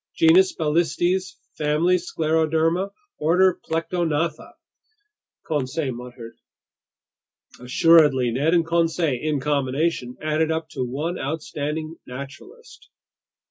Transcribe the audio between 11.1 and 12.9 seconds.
outstanding naturalist.